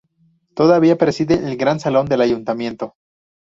[0.55, 2.95] Todavía preside el gran salón del Ayuntamiento.